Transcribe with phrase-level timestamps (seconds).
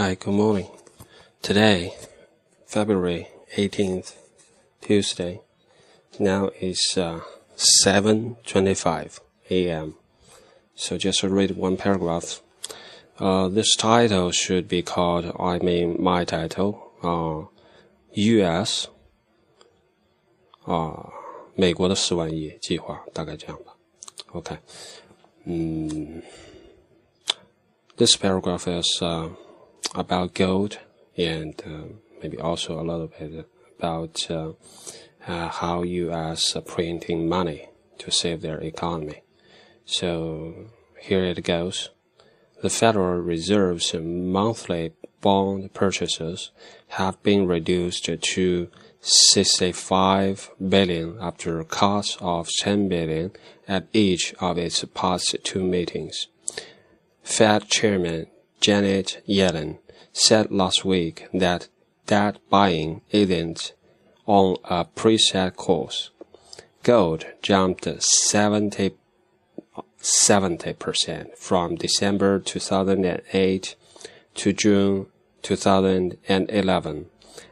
[0.00, 0.68] Hi, good morning.
[1.42, 1.94] Today,
[2.66, 4.14] February 18th,
[4.80, 5.40] Tuesday.
[6.18, 7.20] Now is uh,
[7.84, 9.94] 7:25 a.m.
[10.74, 12.40] So just read one paragraph.
[13.18, 17.48] Uh, this title should be called, I mean, my title, uh,
[18.12, 18.88] U.S.
[20.66, 21.12] 啊，
[21.54, 23.76] 美国的四万亿计划，大概这样吧。
[24.32, 24.58] OK，
[25.44, 26.22] 嗯，
[27.96, 29.30] this paragraph is uh,
[29.95, 30.79] about gold
[31.17, 34.51] and uh, maybe also a little bit about uh,
[35.27, 36.55] uh, how U.S.
[36.65, 39.21] printing money to save their economy.
[39.85, 41.89] So here it goes.
[42.61, 46.51] The Federal Reserve's monthly bond purchases
[46.89, 48.69] have been reduced to
[49.01, 53.31] 65 billion after cuts of 10 billion
[53.67, 56.27] at each of its past two meetings.
[57.23, 58.27] Fed Chairman
[58.61, 59.79] Janet Yellen
[60.13, 61.67] said last week that
[62.05, 63.73] debt buying isn't
[64.27, 66.11] on a preset course.
[66.83, 68.91] Gold jumped 70
[69.99, 73.75] 70% from December 2008
[74.35, 75.07] to June
[75.41, 77.05] 2011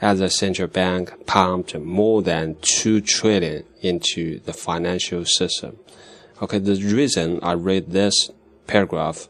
[0.00, 5.78] as the central bank pumped more than 2 trillion into the financial system.
[6.42, 8.30] Okay, the reason I read this
[8.66, 9.28] paragraph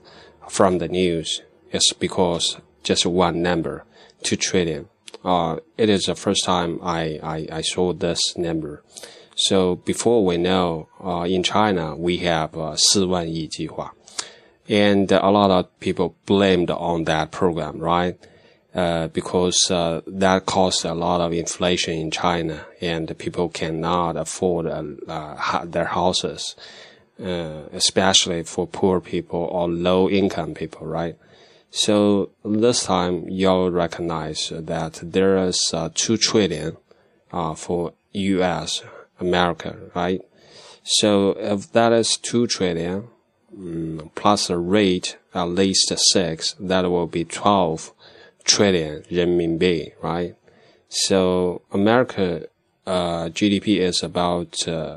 [0.49, 3.84] from the news is because just one number,
[4.24, 4.88] 2 trillion.
[5.24, 8.84] Uh, it is the first time I, I, I saw this number.
[9.36, 13.94] So before we know, uh, in China, we have uh, 四万亿计划.
[14.68, 18.18] And a lot of people blamed on that program, right?
[18.74, 24.66] Uh, because uh, that caused a lot of inflation in China, and people cannot afford
[24.66, 26.56] uh, uh their houses,
[27.24, 31.16] uh, especially for poor people or low income people, right?
[31.71, 36.77] So this time you'll recognize that there is uh, two trillion
[37.57, 38.83] for U.S.
[39.21, 40.21] America, right?
[40.83, 43.09] So if that is two trillion
[43.57, 47.93] um, plus a rate at least six, that will be twelve
[48.45, 50.35] trillion renminbi, right?
[50.89, 52.47] So America
[52.87, 54.97] uh, GDP is about uh,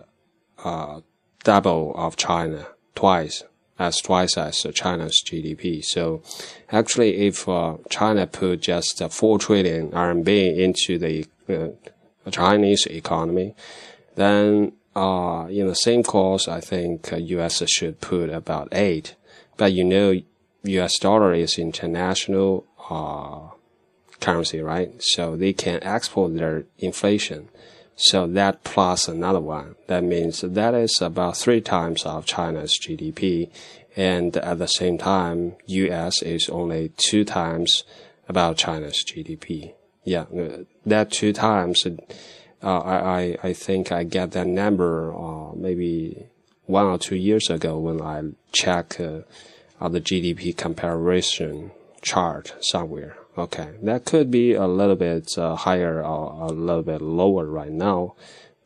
[0.64, 1.02] uh,
[1.44, 2.66] double of China,
[2.96, 3.44] twice
[3.80, 5.84] as twice as China's GDP.
[5.84, 6.22] So
[6.72, 13.56] actually, if uh, China put just four trillion RMB into the uh, Chinese economy,
[14.16, 17.64] then uh, in the same course, I think U.S.
[17.70, 19.16] should put about eight.
[19.58, 20.22] But you know,
[20.64, 20.98] U.S.
[21.00, 23.50] dollar is international uh,
[24.20, 24.92] currency, right?
[25.00, 27.50] So they can export their inflation.
[27.96, 33.50] So that plus another one, that means that is about three times of China's GDP.
[33.96, 37.84] And at the same time, US is only two times
[38.28, 39.74] about China's GDP.
[40.04, 40.26] Yeah,
[40.86, 41.84] that two times,
[42.62, 46.26] uh, I, I think I get that number, uh, maybe
[46.66, 49.22] one or two years ago when I check, uh,
[49.88, 51.72] the GDP comparison
[52.02, 53.18] chart somewhere.
[53.37, 57.71] Okay, that could be a little bit uh, higher or a little bit lower right
[57.71, 58.15] now,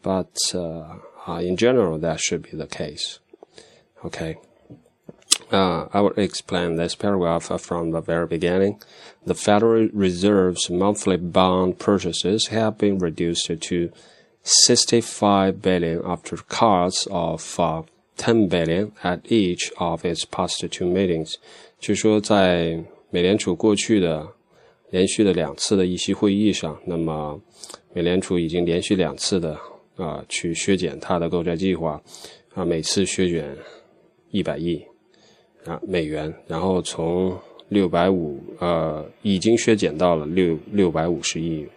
[0.02, 0.96] but uh,
[1.28, 3.18] uh, in general, that should be the case.
[4.04, 4.38] Okay.
[5.50, 8.80] Uh, I will explain this paragraph from the very beginning.
[9.24, 13.92] The Federal Reserve's monthly bond purchases have been reduced to
[14.42, 17.82] 65 billion after cuts of uh,
[18.16, 21.38] 10 billion at each of its past two meetings.
[21.78, 24.28] 据说在美联储过去的
[24.89, 27.39] 连续的两次的议息会议上，那么
[27.93, 29.57] 美联储已经连续两次的
[29.95, 32.01] 啊去削减它的购债计划，
[32.53, 33.55] 啊每次削减
[34.31, 34.81] 一百亿
[35.65, 37.37] 啊美元，然后从
[37.69, 41.67] 六百五呃已经削减到了六六百五十亿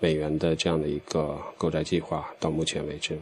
[0.00, 3.16] 美元的这样的一个购债计划到目前为止。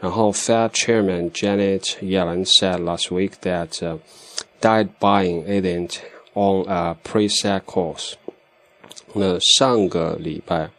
[0.00, 3.98] 然后 Fed Chairman Janet Yellen said last week that
[4.60, 5.98] debt buying isn't
[6.34, 8.14] on a preset course。
[9.14, 10.70] 那上个礼拜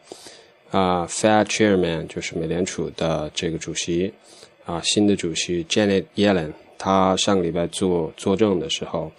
[0.71, 4.12] 啊，Fed Chairman 就是美联储的这个主席
[4.65, 9.12] 啊，新的主席 Janet Yellen，他上个礼拜做作证的时候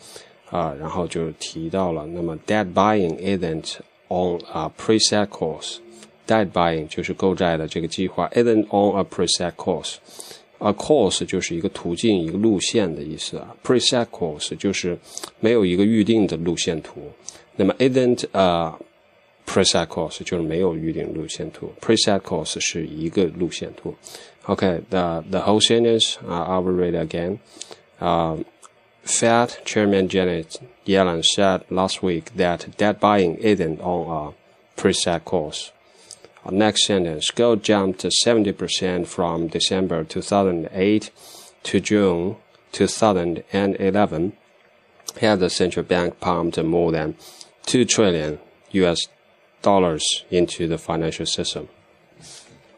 [0.50, 3.76] 啊，然后就提到了，那么 debt buying isn't
[4.08, 5.76] on a preset course。
[6.26, 9.96] debt buying 就是购债的这个计划，isn't on a preset course。
[10.58, 14.98] a course 就是一个途径、一个路线的意思啊，preset course 就是
[15.38, 17.10] 没有一个预定的路线图。
[17.56, 18.72] 那么 isn't a
[19.45, 23.95] preset course 就是没有预定路线图，preset course 是一个路线图。
[24.45, 27.39] Okay, the the whole sentence uh, I will read again.
[27.99, 28.43] Uh,
[29.03, 35.71] Fed Chairman Janet Yellen said last week that debt buying isn't on a preset course.
[36.45, 41.11] Our next sentence gold jumped 70% from December 2008
[41.63, 42.35] to June
[42.71, 44.33] 2011
[45.21, 47.15] as the central bank pumped more than
[47.65, 48.39] 2 trillion
[48.71, 49.07] US
[49.64, 51.64] dollars into the financial system.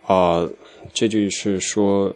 [0.06, 0.48] 啊，
[0.94, 2.14] 这就是说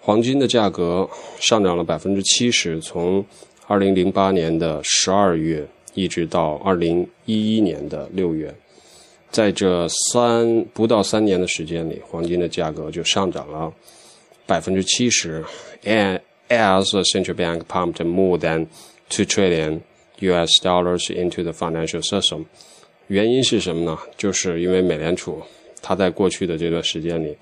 [0.00, 1.08] 黄金的价格
[1.38, 3.22] 上涨了百分之七十，从
[3.66, 8.54] 二零零八年的十二月一直到二零一一年的六月，
[9.30, 13.72] 在这三不到三年的时间里，黄金的价格就上涨了
[14.46, 15.44] 百分之七十。
[15.84, 18.66] And as the central bank pumped more than
[19.08, 19.80] two trillion
[20.20, 20.60] U.S.
[20.62, 22.44] dollars into the financial system，
[23.12, 23.98] 原因是什么呢？
[24.16, 25.40] 就是因为美联储
[25.82, 27.36] 它在过去的这段时间里。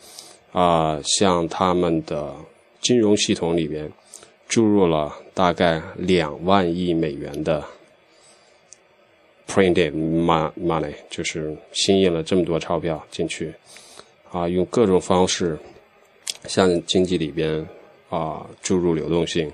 [0.53, 2.35] 啊，向他们的
[2.81, 3.89] 金融系统里边
[4.49, 7.65] 注入了大概两万亿美元的
[9.47, 13.55] printed money，就是新印了这么多钞票进去，
[14.33, 15.57] 啊，用各种方式
[16.49, 17.65] 向经济里边
[18.09, 19.49] 啊注入流动性，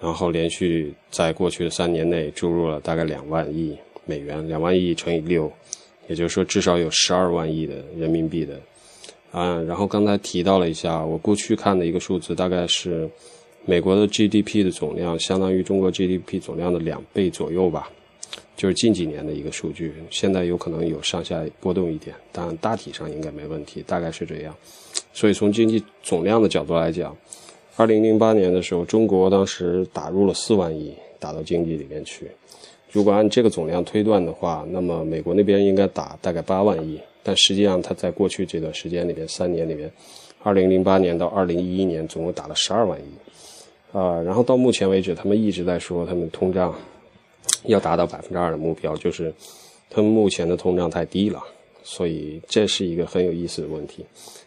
[0.00, 5.50] 然后连续在过去的三年内注入了大概两万亿美元，两万亿乘以六，
[6.08, 8.58] 也就是说至少有十二万亿的人民币的。
[9.30, 13.08] 啊，然后刚才提到了一下，我过去看的一个数字，大概是
[13.64, 17.88] 美国的 GDP 的总量相当于中国 GDP 总量的两倍左右吧，
[18.56, 19.94] 就是近几年的一个数据。
[20.10, 24.52] 现在有可能有上下波动一点，但大体上应该没问题，大概是这样。
[25.12, 27.16] 所以从经济总量的角度来讲，
[27.76, 32.28] 二零零八年的时候，中国当时打入了四万亿打到经济里面去。
[32.92, 37.00] 如果按这个总量推断的话，那么美国那边应该打大概八万亿。
[37.22, 39.92] 但实际上，他在过去这段时间里边，三年里面，
[40.42, 46.74] 二零零八年到二零一一年，总共打了十二万亿，啊，然后到目前为止，他们一直在说他们通胀
[47.66, 49.32] 要达到百分之二的目标，就是
[49.90, 51.40] 他们目前的通胀太低了，
[51.82, 54.04] 所以这是一个很有意思的问题。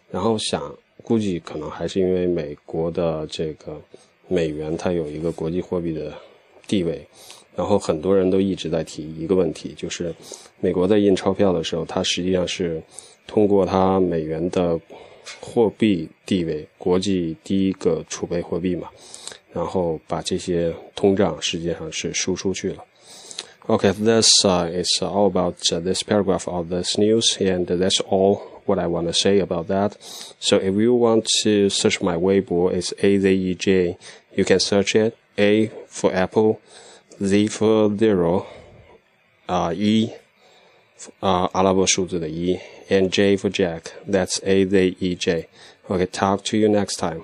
[0.10, 3.80] 然后想估计可能还是因为美国的这个
[4.28, 6.12] 美元它有一个国际货币的
[6.68, 7.06] 地位。
[7.55, 10.15] 然后很多人都一直在提一个问题，就是
[10.61, 12.83] 美国在印钞票的时候，它实际上是
[13.27, 14.79] 通过它美元的
[15.41, 18.89] 货币地位，国际第一个储备货币嘛，
[19.53, 22.85] 然后把这些通胀实际上是输出去了。
[23.67, 28.79] Okay, this uh, is all about uh, this paragraph of this news, and that's all what
[28.79, 29.93] I want to say about that.
[30.41, 33.99] So if you want to search my Weibo, it's A Z E J.
[34.35, 35.19] You can search it.
[35.37, 36.61] A for Apple.
[37.23, 38.45] Z for zero，
[39.47, 40.11] 啊一，
[41.21, 47.23] 啊阿拉伯数字的一，and J for Jack，that's A Z E J。Okay, talk to you next time.